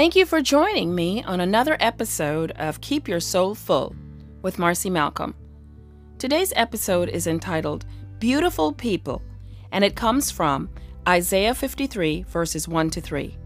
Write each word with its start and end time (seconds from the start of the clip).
Thank 0.00 0.16
you 0.16 0.24
for 0.24 0.40
joining 0.40 0.94
me 0.94 1.22
on 1.24 1.40
another 1.40 1.76
episode 1.78 2.52
of 2.52 2.80
Keep 2.80 3.06
Your 3.06 3.20
Soul 3.20 3.54
Full 3.54 3.94
with 4.40 4.58
Marcy 4.58 4.88
Malcolm. 4.88 5.34
Today's 6.16 6.54
episode 6.56 7.10
is 7.10 7.26
entitled 7.26 7.84
Beautiful 8.18 8.72
People, 8.72 9.20
and 9.72 9.84
it 9.84 9.96
comes 9.96 10.30
from 10.30 10.70
Isaiah 11.06 11.52
53, 11.52 12.22
verses 12.22 12.66
1 12.66 12.88
to 12.88 13.02
3. 13.02 13.36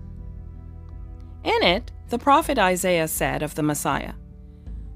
In 1.43 1.63
it, 1.65 1.91
the 2.09 2.21
prophet 2.21 2.57
Isaiah 2.57 3.09
said 3.09 3.43
of 3.43 3.57
the 3.57 3.65
Messiah, 3.65 4.13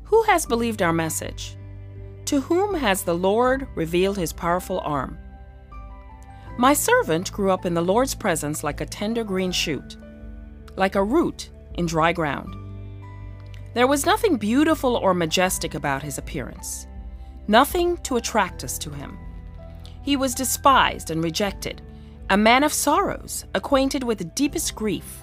Who 0.04 0.22
has 0.22 0.46
believed 0.46 0.80
our 0.80 0.92
message? 0.92 1.56
To 2.26 2.40
whom 2.40 2.72
has 2.74 3.02
the 3.02 3.16
Lord 3.16 3.66
revealed 3.74 4.16
his 4.16 4.32
powerful 4.32 4.78
arm? 4.84 5.18
My 6.56 6.72
servant 6.72 7.32
grew 7.32 7.50
up 7.50 7.66
in 7.66 7.74
the 7.74 7.82
Lord's 7.82 8.14
presence 8.14 8.62
like 8.62 8.80
a 8.80 8.86
tender 8.86 9.24
green 9.24 9.50
shoot 9.50 9.96
like 10.78 10.94
a 10.94 11.02
root 11.02 11.50
in 11.74 11.86
dry 11.86 12.12
ground. 12.12 12.54
There 13.74 13.86
was 13.86 14.06
nothing 14.06 14.36
beautiful 14.36 14.96
or 14.96 15.12
majestic 15.12 15.74
about 15.74 16.02
his 16.02 16.18
appearance, 16.18 16.86
nothing 17.46 17.96
to 17.98 18.16
attract 18.16 18.64
us 18.64 18.78
to 18.78 18.90
him. 18.90 19.18
He 20.02 20.16
was 20.16 20.34
despised 20.34 21.10
and 21.10 21.22
rejected, 21.22 21.82
a 22.30 22.36
man 22.36 22.64
of 22.64 22.72
sorrows, 22.72 23.44
acquainted 23.54 24.02
with 24.02 24.18
the 24.18 24.24
deepest 24.24 24.74
grief. 24.74 25.22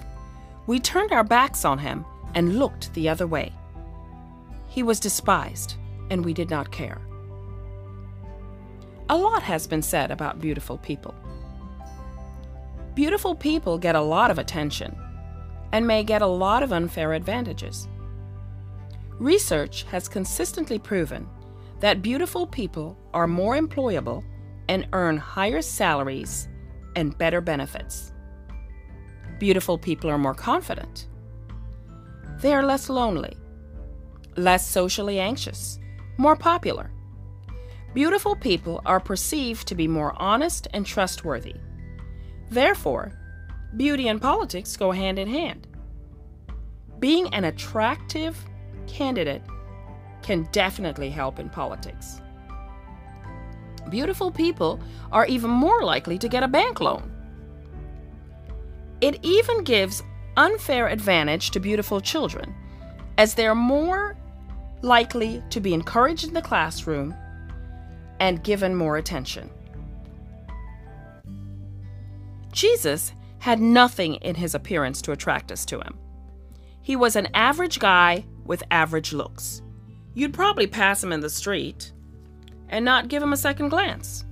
We 0.66 0.78
turned 0.78 1.12
our 1.12 1.24
backs 1.24 1.64
on 1.64 1.78
him 1.78 2.04
and 2.34 2.58
looked 2.58 2.92
the 2.94 3.08
other 3.08 3.26
way. 3.26 3.52
He 4.68 4.82
was 4.82 5.00
despised, 5.00 5.76
and 6.10 6.24
we 6.24 6.34
did 6.34 6.50
not 6.50 6.70
care. 6.70 7.00
A 9.08 9.16
lot 9.16 9.42
has 9.42 9.66
been 9.66 9.82
said 9.82 10.10
about 10.10 10.40
beautiful 10.40 10.78
people. 10.78 11.14
Beautiful 12.94 13.34
people 13.34 13.78
get 13.78 13.94
a 13.94 14.00
lot 14.00 14.30
of 14.30 14.38
attention 14.38 14.96
and 15.72 15.86
may 15.86 16.04
get 16.04 16.22
a 16.22 16.26
lot 16.26 16.62
of 16.62 16.72
unfair 16.72 17.12
advantages. 17.12 17.88
Research 19.18 19.84
has 19.84 20.08
consistently 20.08 20.78
proven 20.78 21.28
that 21.80 22.02
beautiful 22.02 22.46
people 22.46 22.98
are 23.14 23.26
more 23.26 23.56
employable 23.56 24.24
and 24.68 24.86
earn 24.92 25.16
higher 25.16 25.62
salaries 25.62 26.48
and 26.96 27.16
better 27.18 27.40
benefits. 27.40 28.12
Beautiful 29.38 29.78
people 29.78 30.10
are 30.10 30.18
more 30.18 30.34
confident. 30.34 31.08
They 32.40 32.52
are 32.52 32.64
less 32.64 32.88
lonely, 32.88 33.36
less 34.36 34.68
socially 34.68 35.18
anxious, 35.18 35.78
more 36.18 36.36
popular. 36.36 36.90
Beautiful 37.94 38.36
people 38.36 38.82
are 38.84 39.00
perceived 39.00 39.66
to 39.68 39.74
be 39.74 39.88
more 39.88 40.14
honest 40.20 40.68
and 40.74 40.84
trustworthy. 40.84 41.54
Therefore, 42.50 43.12
beauty 43.76 44.08
and 44.08 44.20
politics 44.20 44.76
go 44.76 44.90
hand 44.90 45.18
in 45.18 45.28
hand. 45.28 45.66
Being 46.98 47.32
an 47.34 47.44
attractive 47.44 48.36
candidate 48.86 49.42
can 50.22 50.48
definitely 50.52 51.10
help 51.10 51.38
in 51.38 51.50
politics. 51.50 52.20
Beautiful 53.90 54.30
people 54.30 54.80
are 55.12 55.26
even 55.26 55.50
more 55.50 55.82
likely 55.82 56.18
to 56.18 56.28
get 56.28 56.42
a 56.42 56.48
bank 56.48 56.80
loan. 56.80 57.12
It 59.00 59.18
even 59.22 59.62
gives 59.62 60.02
unfair 60.36 60.88
advantage 60.88 61.50
to 61.52 61.60
beautiful 61.60 62.00
children, 62.00 62.54
as 63.18 63.34
they're 63.34 63.54
more 63.54 64.16
likely 64.82 65.42
to 65.50 65.60
be 65.60 65.74
encouraged 65.74 66.26
in 66.26 66.34
the 66.34 66.42
classroom 66.42 67.14
and 68.20 68.42
given 68.42 68.74
more 68.74 68.96
attention. 68.96 69.50
Jesus 72.52 73.12
had 73.46 73.60
nothing 73.60 74.16
in 74.16 74.34
his 74.34 74.56
appearance 74.56 75.00
to 75.00 75.12
attract 75.12 75.52
us 75.52 75.64
to 75.64 75.78
him. 75.78 75.96
He 76.82 76.96
was 76.96 77.14
an 77.14 77.28
average 77.32 77.78
guy 77.78 78.24
with 78.44 78.64
average 78.72 79.12
looks. 79.12 79.62
You'd 80.14 80.34
probably 80.34 80.66
pass 80.66 81.00
him 81.00 81.12
in 81.12 81.20
the 81.20 81.30
street 81.30 81.92
and 82.68 82.84
not 82.84 83.06
give 83.06 83.22
him 83.22 83.32
a 83.32 83.36
second 83.36 83.68
glance. 83.68 84.24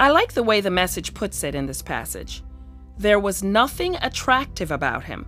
I 0.00 0.10
like 0.10 0.32
the 0.32 0.42
way 0.42 0.60
the 0.60 0.72
message 0.72 1.14
puts 1.14 1.44
it 1.44 1.54
in 1.54 1.66
this 1.66 1.82
passage. 1.82 2.42
There 2.98 3.20
was 3.20 3.44
nothing 3.44 3.94
attractive 4.02 4.72
about 4.72 5.04
him, 5.04 5.24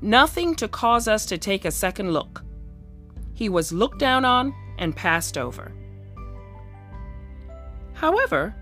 nothing 0.00 0.54
to 0.54 0.68
cause 0.68 1.08
us 1.08 1.26
to 1.26 1.36
take 1.36 1.64
a 1.64 1.72
second 1.72 2.12
look. 2.12 2.44
He 3.32 3.48
was 3.48 3.72
looked 3.72 3.98
down 3.98 4.24
on 4.24 4.54
and 4.78 4.94
passed 4.94 5.36
over. 5.36 5.72
However, 7.92 8.54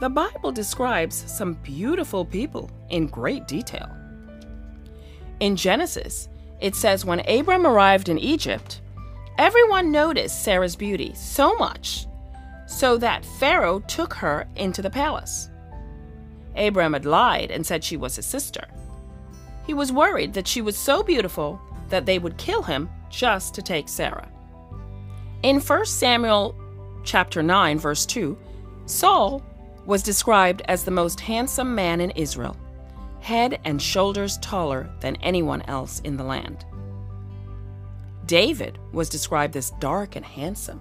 the 0.00 0.08
Bible 0.08 0.52
describes 0.52 1.30
some 1.30 1.54
beautiful 1.54 2.24
people 2.24 2.70
in 2.90 3.06
great 3.06 3.46
detail. 3.46 3.88
In 5.40 5.56
Genesis, 5.56 6.28
it 6.60 6.74
says 6.74 7.04
when 7.04 7.28
Abram 7.28 7.66
arrived 7.66 8.08
in 8.08 8.18
Egypt, 8.18 8.80
everyone 9.38 9.92
noticed 9.92 10.42
Sarah's 10.42 10.76
beauty 10.76 11.12
so 11.14 11.54
much 11.56 12.06
so 12.66 12.96
that 12.98 13.24
Pharaoh 13.38 13.80
took 13.80 14.14
her 14.14 14.48
into 14.56 14.82
the 14.82 14.90
palace. 14.90 15.50
Abram 16.56 16.92
had 16.92 17.04
lied 17.04 17.50
and 17.50 17.66
said 17.66 17.84
she 17.84 17.96
was 17.96 18.16
his 18.16 18.26
sister. 18.26 18.66
He 19.66 19.74
was 19.74 19.92
worried 19.92 20.34
that 20.34 20.48
she 20.48 20.62
was 20.62 20.76
so 20.76 21.02
beautiful 21.02 21.60
that 21.88 22.06
they 22.06 22.18
would 22.18 22.36
kill 22.36 22.62
him 22.62 22.88
just 23.10 23.54
to 23.54 23.62
take 23.62 23.88
Sarah. 23.88 24.28
In 25.42 25.60
1 25.60 25.86
Samuel 25.86 26.56
chapter 27.04 27.42
9 27.42 27.78
verse 27.78 28.06
2, 28.06 28.36
Saul 28.86 29.42
was 29.86 30.02
described 30.02 30.62
as 30.66 30.84
the 30.84 30.90
most 30.90 31.20
handsome 31.20 31.74
man 31.74 32.00
in 32.00 32.10
Israel, 32.12 32.56
head 33.20 33.60
and 33.64 33.80
shoulders 33.80 34.38
taller 34.38 34.90
than 35.00 35.16
anyone 35.16 35.62
else 35.62 36.00
in 36.00 36.16
the 36.16 36.24
land. 36.24 36.64
David 38.26 38.78
was 38.92 39.08
described 39.08 39.56
as 39.56 39.72
dark 39.80 40.16
and 40.16 40.24
handsome, 40.24 40.80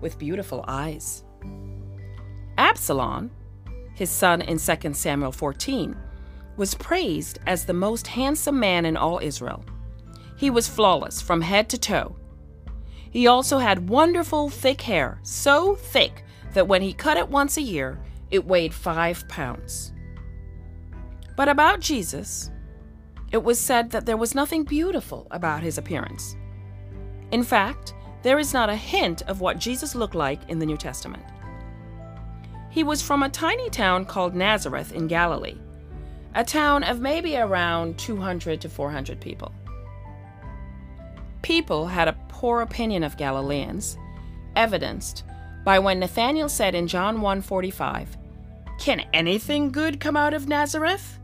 with 0.00 0.18
beautiful 0.18 0.64
eyes. 0.68 1.24
Absalom, 2.56 3.30
his 3.94 4.10
son 4.10 4.42
in 4.42 4.58
2 4.58 4.94
Samuel 4.94 5.32
14, 5.32 5.96
was 6.56 6.74
praised 6.74 7.38
as 7.46 7.64
the 7.64 7.72
most 7.72 8.06
handsome 8.06 8.60
man 8.60 8.86
in 8.86 8.96
all 8.96 9.18
Israel. 9.20 9.64
He 10.36 10.50
was 10.50 10.68
flawless 10.68 11.20
from 11.20 11.40
head 11.40 11.68
to 11.70 11.78
toe. 11.78 12.16
He 13.10 13.26
also 13.26 13.58
had 13.58 13.88
wonderful 13.88 14.50
thick 14.50 14.82
hair, 14.82 15.18
so 15.22 15.74
thick 15.74 16.24
that 16.52 16.68
when 16.68 16.82
he 16.82 16.92
cut 16.92 17.16
it 17.16 17.28
once 17.28 17.56
a 17.56 17.62
year, 17.62 17.98
it 18.30 18.46
weighed 18.46 18.74
five 18.74 19.26
pounds. 19.28 19.92
But 21.36 21.48
about 21.48 21.80
Jesus, 21.80 22.50
it 23.32 23.42
was 23.42 23.58
said 23.58 23.90
that 23.90 24.06
there 24.06 24.16
was 24.16 24.34
nothing 24.34 24.64
beautiful 24.64 25.26
about 25.30 25.62
his 25.62 25.78
appearance. 25.78 26.36
In 27.32 27.42
fact, 27.42 27.94
there 28.22 28.38
is 28.38 28.54
not 28.54 28.70
a 28.70 28.76
hint 28.76 29.22
of 29.22 29.40
what 29.40 29.58
Jesus 29.58 29.94
looked 29.94 30.14
like 30.14 30.48
in 30.48 30.58
the 30.58 30.66
New 30.66 30.76
Testament. 30.76 31.24
He 32.70 32.84
was 32.84 33.02
from 33.02 33.22
a 33.22 33.28
tiny 33.28 33.68
town 33.70 34.04
called 34.04 34.34
Nazareth 34.34 34.92
in 34.92 35.08
Galilee, 35.08 35.58
a 36.34 36.44
town 36.44 36.82
of 36.84 37.00
maybe 37.00 37.36
around 37.36 37.98
200 37.98 38.60
to 38.60 38.68
400 38.68 39.20
people. 39.20 39.52
People 41.42 41.86
had 41.86 42.08
a 42.08 42.16
poor 42.28 42.62
opinion 42.62 43.02
of 43.02 43.16
Galileans, 43.16 43.98
evidenced 44.56 45.24
by 45.64 45.78
when 45.78 45.98
Nathanael 45.98 46.48
said 46.48 46.74
in 46.74 46.86
John 46.86 47.20
1:45, 47.20 48.16
"Can 48.78 49.00
anything 49.12 49.72
good 49.72 49.98
come 49.98 50.16
out 50.16 50.34
of 50.34 50.48
Nazareth?" 50.48 51.18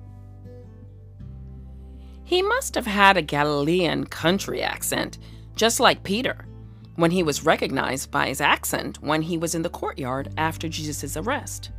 He 2.25 2.43
must 2.43 2.75
have 2.75 2.87
had 2.87 3.17
a 3.17 3.23
Galilean 3.23 4.07
country 4.07 4.63
accent, 4.63 5.19
just 5.57 5.81
like 5.81 6.05
Peter, 6.05 6.47
when 6.95 7.11
he 7.11 7.23
was 7.23 7.45
recognized 7.45 8.11
by 8.11 8.29
his 8.29 8.41
accent 8.41 9.03
when 9.03 9.23
he 9.23 9.37
was 9.37 9.55
in 9.55 9.63
the 9.63 9.69
courtyard 9.69 10.33
after 10.37 10.69
Jesus' 10.69 11.17
arrest. 11.17 11.71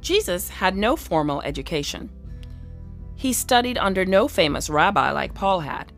Jesus 0.00 0.48
had 0.48 0.76
no 0.76 0.96
formal 0.96 1.40
education. 1.42 2.10
He 3.16 3.32
studied 3.32 3.78
under 3.78 4.04
no 4.04 4.28
famous 4.28 4.68
rabbi 4.68 5.10
like 5.10 5.34
Paul 5.34 5.60
had. 5.60 5.92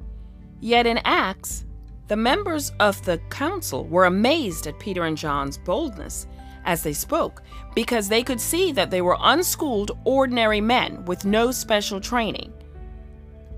Yet 0.61 0.87
in 0.87 0.99
Acts, 1.05 1.65
the 2.09 2.17
members 2.17 2.73
of 2.81 3.03
the 3.05 3.19
council 3.31 3.85
were 3.87 4.07
amazed 4.07 4.67
at 4.67 4.79
Peter 4.79 5.05
and 5.05 5.17
John's 5.17 5.59
boldness 5.59 6.27
as 6.65 6.83
they 6.83 6.93
spoke 6.93 7.43
because 7.75 8.09
they 8.09 8.23
could 8.23 8.41
see 8.41 8.73
that 8.73 8.91
they 8.91 9.03
were 9.03 9.17
unschooled, 9.21 9.93
ordinary 10.05 10.61
men 10.61 11.05
with 11.05 11.25
no 11.25 11.51
special 11.51 12.01
training. 12.01 12.53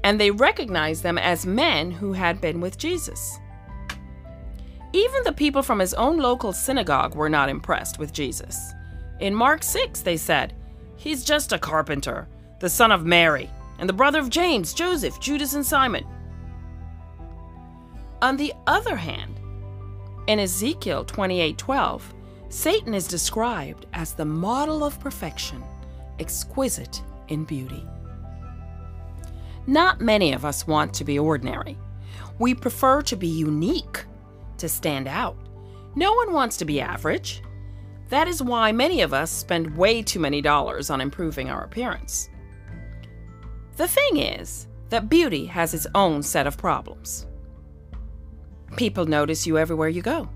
And 0.02 0.20
they 0.20 0.31
recognized 0.31 1.02
them 1.02 1.19
as 1.19 1.47
men 1.47 1.91
who 1.91 2.12
had 2.12 2.41
been 2.41 2.61
with 2.61 2.79
Jesus. 2.79 3.38
Even 4.93 5.23
the 5.23 5.32
people 5.32 5.62
from 5.62 5.79
his 5.79 5.94
own 5.94 6.19
local 6.19 6.53
synagogue 6.53 7.14
were 7.14 7.29
not 7.29 7.49
impressed 7.49 7.99
with 7.99 8.12
Jesus. 8.12 8.73
In 9.20 9.35
Mark 9.35 9.62
6, 9.62 10.00
they 10.00 10.17
said, 10.17 10.55
He's 10.96 11.25
just 11.25 11.53
a 11.53 11.58
carpenter, 11.58 12.29
the 12.58 12.69
son 12.69 12.91
of 12.91 13.05
Mary, 13.05 13.49
and 13.79 13.88
the 13.88 13.94
brother 13.94 14.19
of 14.19 14.31
James, 14.31 14.75
Joseph, 14.75 15.20
Judas, 15.20 15.55
and 15.55 15.64
Simon. 15.64 16.05
On 18.22 18.37
the 18.37 18.52
other 18.67 18.96
hand, 18.96 19.40
in 20.26 20.38
Ezekiel 20.38 21.05
28:12, 21.05 22.02
Satan 22.50 22.94
is 22.94 23.06
described 23.08 23.87
as 23.93 24.12
the 24.12 24.25
model 24.25 24.84
of 24.84 25.00
perfection, 25.00 25.62
exquisite 26.19 27.02
in 27.28 27.44
beauty. 27.44 27.87
Not 29.67 30.00
many 30.00 30.32
of 30.32 30.44
us 30.44 30.67
want 30.67 30.93
to 30.94 31.05
be 31.05 31.19
ordinary. 31.19 31.78
We 32.38 32.55
prefer 32.55 33.02
to 33.02 33.17
be 33.17 33.26
unique, 33.26 34.05
to 34.58 34.69
stand 34.69 35.08
out. 35.08 35.37
No 35.94 36.12
one 36.12 36.32
wants 36.32 36.56
to 36.58 36.64
be 36.64 36.81
average. 36.81 37.43
That 38.11 38.28
is 38.28 38.43
why 38.43 38.72
many 38.72 39.00
of 39.02 39.14
us 39.14 39.31
spend 39.31 39.76
way 39.76 40.02
too 40.02 40.20
many 40.20 40.43
dollars 40.43 40.90
on 40.90 41.00
improving 41.00 41.49
our 41.49 41.62
appearance. 41.62 42.28
The 43.76 43.88
thing 43.88 44.19
is 44.19 44.67
that 44.90 45.08
beauty 45.08 45.46
has 45.46 45.72
its 45.72 45.87
own 45.94 46.22
set 46.22 46.46
of 46.46 46.58
problems. 46.58 47.26
People 48.76 49.06
notice 49.06 49.46
you 49.46 49.58
everywhere 49.58 49.88
you 49.88 50.02
go. 50.02 50.28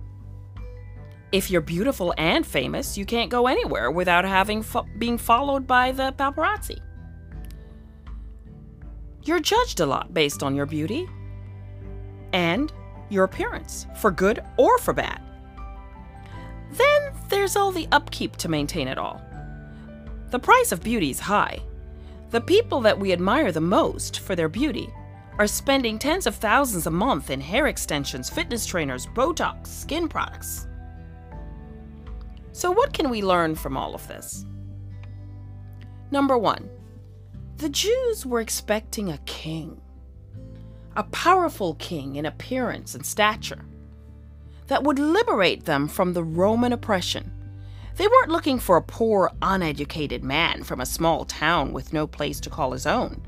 If 1.33 1.51
you're 1.51 1.61
beautiful 1.61 2.15
and 2.17 2.47
famous, 2.47 2.97
you 2.97 3.05
can't 3.05 3.31
go 3.31 3.47
anywhere 3.47 3.91
without 3.91 4.25
having 4.25 4.63
fo- 4.63 4.87
being 4.99 5.19
followed 5.19 5.67
by 5.67 5.93
the 5.93 6.13
paparazzi. 6.13 6.79
You're 9.25 9.41
judged 9.41 9.81
a 9.81 9.87
lot 9.87 10.15
based 10.15 10.43
on 10.43 10.55
your 10.55 10.67
beauty 10.67 11.09
and 12.33 12.73
your 13.09 13.25
appearance, 13.25 13.87
for 13.97 14.11
good 14.11 14.43
or 14.57 14.79
for 14.79 14.93
bad. 14.93 15.21
Then 16.73 17.13
there's 17.29 17.57
all 17.57 17.73
the 17.73 17.89
upkeep 17.93 18.37
to 18.37 18.49
maintain 18.49 18.89
it 18.89 18.99
all. 18.99 19.21
The 20.31 20.39
price 20.39 20.73
of 20.73 20.83
beauty 20.83 21.11
is 21.11 21.21
high. 21.21 21.61
The 22.31 22.41
people 22.41 22.81
that 22.81 22.99
we 22.99 23.13
admire 23.13 23.53
the 23.53 23.61
most 23.61 24.21
for 24.21 24.35
their 24.35 24.49
beauty 24.49 24.93
are 25.39 25.47
spending 25.47 25.99
tens 25.99 26.27
of 26.27 26.35
thousands 26.37 26.87
a 26.87 26.91
month 26.91 27.31
in 27.31 27.41
hair 27.41 27.67
extensions, 27.67 28.31
fitness 28.31 28.67
trainers, 28.67 29.07
Botox, 29.07 29.67
skin 29.67 30.09
products. 30.09 30.67
So, 32.53 32.71
what 32.71 32.93
can 32.93 33.11
we 33.11 33.23
learn 33.23 33.57
from 33.57 33.77
all 33.77 33.95
of 33.95 34.07
this? 34.07 34.47
Number 36.11 36.39
one, 36.39 36.71
the 37.57 37.69
Jews 37.69 38.25
were 38.25 38.41
expecting 38.41 39.11
a 39.11 39.19
king, 39.19 39.81
a 40.95 41.03
powerful 41.05 41.75
king 41.75 42.17
in 42.17 42.27
appearance 42.27 42.95
and 42.95 43.05
stature, 43.05 43.65
that 44.69 44.85
would 44.85 44.99
liberate 44.99 45.65
them 45.65 45.89
from 45.89 46.13
the 46.13 46.25
Roman 46.25 46.73
oppression. 46.73 47.31
They 47.97 48.07
weren't 48.07 48.31
looking 48.31 48.59
for 48.59 48.77
a 48.77 48.83
poor, 48.83 49.31
uneducated 49.43 50.25
man 50.25 50.65
from 50.65 50.81
a 50.81 50.87
small 50.87 51.25
town 51.25 51.73
with 51.73 51.93
no 51.93 52.07
place 52.07 52.41
to 52.41 52.51
call 52.51 52.73
his 52.73 52.87
own. 52.87 53.23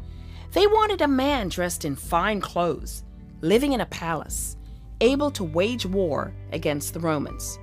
They 0.56 0.66
wanted 0.66 1.02
a 1.02 1.06
man 1.06 1.50
dressed 1.50 1.84
in 1.84 1.96
fine 1.96 2.40
clothes, 2.40 3.04
living 3.42 3.74
in 3.74 3.82
a 3.82 3.92
palace, 3.92 4.56
able 5.02 5.30
to 5.32 5.44
wage 5.44 5.84
war 5.84 6.32
against 6.50 6.94
the 6.94 7.00
Romans. 7.00 7.58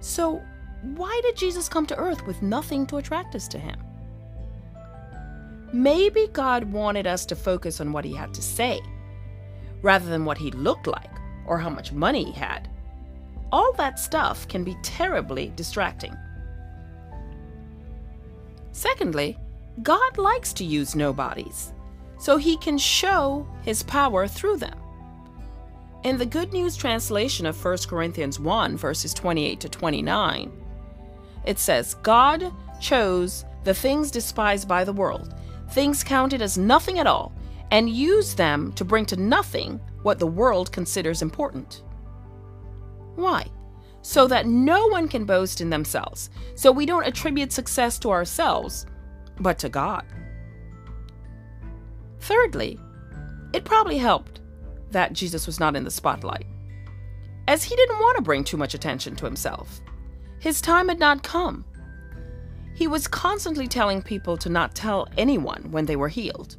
So, 0.00 0.42
why 0.82 1.18
did 1.24 1.38
Jesus 1.38 1.70
come 1.70 1.86
to 1.86 1.96
earth 1.96 2.26
with 2.26 2.42
nothing 2.42 2.86
to 2.88 2.98
attract 2.98 3.34
us 3.34 3.48
to 3.48 3.58
him? 3.58 3.82
Maybe 5.72 6.28
God 6.34 6.64
wanted 6.64 7.06
us 7.06 7.24
to 7.24 7.34
focus 7.34 7.80
on 7.80 7.94
what 7.94 8.04
he 8.04 8.12
had 8.12 8.34
to 8.34 8.42
say, 8.42 8.82
rather 9.80 10.10
than 10.10 10.26
what 10.26 10.36
he 10.36 10.50
looked 10.50 10.86
like 10.86 11.16
or 11.46 11.56
how 11.56 11.70
much 11.70 11.92
money 11.92 12.24
he 12.24 12.32
had. 12.32 12.68
All 13.50 13.72
that 13.78 13.98
stuff 13.98 14.46
can 14.48 14.64
be 14.64 14.76
terribly 14.82 15.50
distracting. 15.56 16.14
Secondly, 18.72 19.38
God 19.82 20.18
likes 20.18 20.52
to 20.54 20.64
use 20.64 20.94
nobodies, 20.94 21.72
so 22.18 22.36
he 22.36 22.56
can 22.56 22.78
show 22.78 23.46
his 23.62 23.82
power 23.82 24.26
through 24.26 24.58
them. 24.58 24.78
In 26.04 26.18
the 26.18 26.26
Good 26.26 26.52
News 26.52 26.76
translation 26.76 27.46
of 27.46 27.64
1 27.64 27.78
Corinthians 27.88 28.38
1, 28.38 28.76
verses 28.76 29.14
28 29.14 29.60
to 29.60 29.68
29, 29.68 30.52
it 31.44 31.58
says, 31.58 31.94
God 32.02 32.52
chose 32.80 33.44
the 33.64 33.74
things 33.74 34.10
despised 34.10 34.68
by 34.68 34.84
the 34.84 34.92
world 34.92 35.34
things 35.70 36.04
counted 36.04 36.40
as 36.40 36.56
nothing 36.56 36.98
at 36.98 37.06
all, 37.06 37.32
and 37.70 37.90
used 37.90 38.36
them 38.36 38.72
to 38.74 38.84
bring 38.84 39.04
to 39.06 39.16
nothing 39.16 39.80
what 40.02 40.18
the 40.18 40.26
world 40.26 40.70
considers 40.70 41.22
important. 41.22 41.82
Why? 43.16 43.46
So 44.02 44.26
that 44.28 44.46
no 44.46 44.86
one 44.86 45.08
can 45.08 45.24
boast 45.24 45.60
in 45.60 45.70
themselves, 45.70 46.30
so 46.54 46.70
we 46.70 46.86
don't 46.86 47.06
attribute 47.06 47.52
success 47.52 47.98
to 48.00 48.10
ourselves, 48.10 48.86
but 49.40 49.58
to 49.60 49.68
God. 49.68 50.04
Thirdly, 52.20 52.78
it 53.52 53.64
probably 53.64 53.98
helped 53.98 54.40
that 54.90 55.12
Jesus 55.12 55.46
was 55.46 55.60
not 55.60 55.76
in 55.76 55.84
the 55.84 55.90
spotlight, 55.90 56.46
as 57.46 57.62
he 57.62 57.76
didn't 57.76 57.98
want 57.98 58.16
to 58.16 58.22
bring 58.22 58.44
too 58.44 58.56
much 58.56 58.74
attention 58.74 59.14
to 59.16 59.24
himself. 59.24 59.80
His 60.38 60.60
time 60.60 60.88
had 60.88 60.98
not 60.98 61.22
come. 61.22 61.64
He 62.74 62.86
was 62.86 63.06
constantly 63.06 63.68
telling 63.68 64.02
people 64.02 64.36
to 64.38 64.48
not 64.48 64.74
tell 64.74 65.08
anyone 65.16 65.70
when 65.70 65.86
they 65.86 65.96
were 65.96 66.08
healed. 66.08 66.56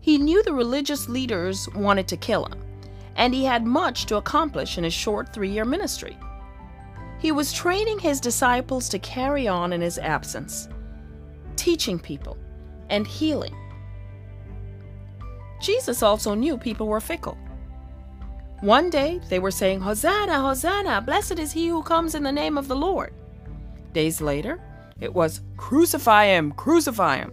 He 0.00 0.18
knew 0.18 0.42
the 0.42 0.54
religious 0.54 1.08
leaders 1.08 1.68
wanted 1.74 2.08
to 2.08 2.16
kill 2.16 2.46
him, 2.46 2.60
and 3.16 3.34
he 3.34 3.44
had 3.44 3.66
much 3.66 4.06
to 4.06 4.16
accomplish 4.16 4.78
in 4.78 4.84
his 4.84 4.94
short 4.94 5.32
three 5.32 5.50
year 5.50 5.64
ministry. 5.64 6.16
He 7.18 7.32
was 7.32 7.52
training 7.52 7.98
his 7.98 8.20
disciples 8.20 8.88
to 8.90 8.98
carry 9.00 9.48
on 9.48 9.72
in 9.72 9.80
his 9.80 9.98
absence, 9.98 10.68
teaching 11.68 11.98
people 11.98 12.38
and 12.88 13.06
healing. 13.06 13.54
Jesus 15.60 16.02
also 16.02 16.32
knew 16.32 16.56
people 16.56 16.86
were 16.86 16.98
fickle. 16.98 17.36
One 18.60 18.88
day 18.88 19.20
they 19.28 19.38
were 19.38 19.50
saying, 19.50 19.80
Hosanna, 19.82 20.40
Hosanna, 20.40 21.02
blessed 21.02 21.38
is 21.38 21.52
he 21.52 21.68
who 21.68 21.82
comes 21.82 22.14
in 22.14 22.22
the 22.22 22.32
name 22.32 22.56
of 22.56 22.68
the 22.68 22.74
Lord. 22.74 23.12
Days 23.92 24.22
later, 24.22 24.58
it 24.98 25.12
was 25.12 25.42
crucify 25.58 26.24
him, 26.28 26.52
crucify 26.52 27.18
him. 27.18 27.32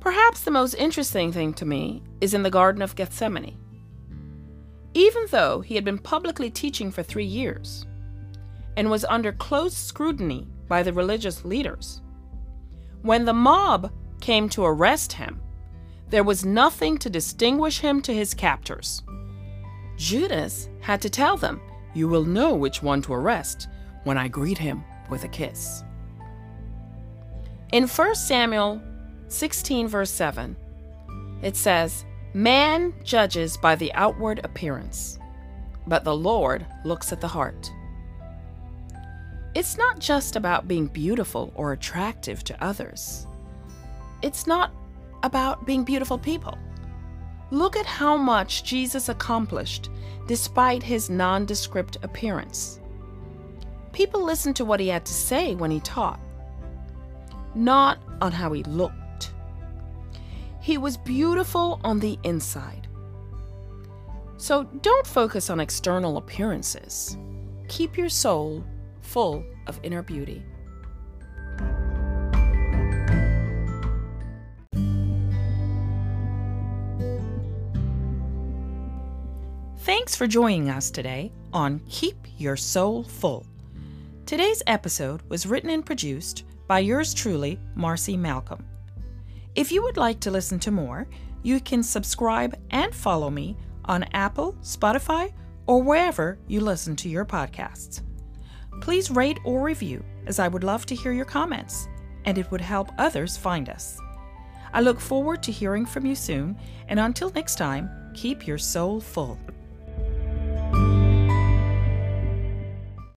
Perhaps 0.00 0.42
the 0.42 0.50
most 0.50 0.74
interesting 0.74 1.32
thing 1.32 1.54
to 1.54 1.64
me 1.64 2.02
is 2.20 2.34
in 2.34 2.42
the 2.42 2.50
Garden 2.50 2.82
of 2.82 2.94
Gethsemane. 2.94 3.56
Even 4.92 5.24
though 5.30 5.62
he 5.62 5.76
had 5.76 5.84
been 5.86 5.98
publicly 5.98 6.50
teaching 6.50 6.90
for 6.90 7.02
three 7.02 7.24
years 7.24 7.86
and 8.76 8.90
was 8.90 9.04
under 9.04 9.32
close 9.32 9.76
scrutiny 9.76 10.48
by 10.68 10.82
the 10.82 10.92
religious 10.92 11.44
leaders, 11.44 12.00
when 13.02 13.24
the 13.24 13.32
mob 13.32 13.90
came 14.20 14.48
to 14.50 14.64
arrest 14.64 15.12
him, 15.12 15.40
there 16.08 16.24
was 16.24 16.44
nothing 16.44 16.98
to 16.98 17.08
distinguish 17.08 17.80
him 17.80 18.02
to 18.02 18.12
his 18.12 18.34
captors. 18.34 19.02
Judas 19.96 20.68
had 20.80 21.00
to 21.02 21.10
tell 21.10 21.36
them, 21.36 21.60
You 21.94 22.08
will 22.08 22.24
know 22.24 22.54
which 22.54 22.82
one 22.82 23.00
to 23.02 23.14
arrest 23.14 23.68
when 24.04 24.18
I 24.18 24.28
greet 24.28 24.58
him 24.58 24.84
with 25.08 25.24
a 25.24 25.28
kiss. 25.28 25.82
In 27.72 27.86
1 27.86 28.14
Samuel 28.16 28.82
16, 29.28 29.88
verse 29.88 30.10
7, 30.10 30.56
it 31.42 31.56
says, 31.56 32.04
Man 32.34 32.92
judges 33.04 33.56
by 33.56 33.76
the 33.76 33.92
outward 33.94 34.40
appearance, 34.44 35.18
but 35.86 36.04
the 36.04 36.14
Lord 36.14 36.66
looks 36.84 37.12
at 37.12 37.20
the 37.20 37.28
heart. 37.28 37.70
It's 39.60 39.76
not 39.76 39.98
just 39.98 40.36
about 40.36 40.68
being 40.68 40.86
beautiful 40.86 41.52
or 41.54 41.74
attractive 41.74 42.42
to 42.44 42.64
others. 42.64 43.26
It's 44.22 44.46
not 44.46 44.72
about 45.22 45.66
being 45.66 45.84
beautiful 45.84 46.16
people. 46.16 46.56
Look 47.50 47.76
at 47.76 47.84
how 47.84 48.16
much 48.16 48.64
Jesus 48.64 49.10
accomplished 49.10 49.90
despite 50.26 50.82
his 50.82 51.10
nondescript 51.10 51.98
appearance. 52.02 52.80
People 53.92 54.24
listened 54.24 54.56
to 54.56 54.64
what 54.64 54.80
he 54.80 54.88
had 54.88 55.04
to 55.04 55.12
say 55.12 55.54
when 55.54 55.70
he 55.70 55.80
taught, 55.80 56.20
not 57.54 57.98
on 58.22 58.32
how 58.32 58.52
he 58.52 58.62
looked. 58.62 59.34
He 60.62 60.78
was 60.78 60.96
beautiful 60.96 61.82
on 61.84 62.00
the 62.00 62.18
inside. 62.24 62.88
So 64.38 64.64
don't 64.80 65.06
focus 65.06 65.50
on 65.50 65.60
external 65.60 66.16
appearances. 66.16 67.18
Keep 67.68 67.98
your 67.98 68.08
soul 68.08 68.64
full 69.10 69.44
of 69.66 69.80
inner 69.82 70.02
beauty. 70.02 70.44
Thanks 79.78 80.14
for 80.14 80.28
joining 80.28 80.70
us 80.70 80.92
today 80.92 81.32
on 81.52 81.80
Keep 81.88 82.28
Your 82.38 82.56
Soul 82.56 83.02
Full. 83.02 83.44
Today's 84.26 84.62
episode 84.68 85.22
was 85.28 85.46
written 85.46 85.70
and 85.70 85.84
produced 85.84 86.44
by 86.68 86.78
yours 86.78 87.12
truly, 87.12 87.58
Marcy 87.74 88.16
Malcolm. 88.16 88.64
If 89.56 89.72
you 89.72 89.82
would 89.82 89.96
like 89.96 90.20
to 90.20 90.30
listen 90.30 90.60
to 90.60 90.70
more, 90.70 91.08
you 91.42 91.58
can 91.58 91.82
subscribe 91.82 92.56
and 92.70 92.94
follow 92.94 93.30
me 93.30 93.56
on 93.86 94.04
Apple, 94.12 94.52
Spotify, 94.62 95.32
or 95.66 95.82
wherever 95.82 96.38
you 96.46 96.60
listen 96.60 96.94
to 96.96 97.08
your 97.08 97.24
podcasts. 97.24 98.02
Please 98.80 99.10
rate 99.10 99.38
or 99.44 99.62
review, 99.62 100.04
as 100.26 100.38
I 100.38 100.48
would 100.48 100.64
love 100.64 100.86
to 100.86 100.94
hear 100.94 101.12
your 101.12 101.24
comments, 101.24 101.88
and 102.24 102.38
it 102.38 102.50
would 102.50 102.60
help 102.60 102.90
others 102.98 103.36
find 103.36 103.68
us. 103.68 103.98
I 104.72 104.80
look 104.80 105.00
forward 105.00 105.42
to 105.42 105.52
hearing 105.52 105.84
from 105.84 106.06
you 106.06 106.14
soon, 106.14 106.56
and 106.88 107.00
until 107.00 107.30
next 107.30 107.56
time, 107.56 107.90
keep 108.14 108.46
your 108.46 108.58
soul 108.58 109.00
full. 109.00 109.38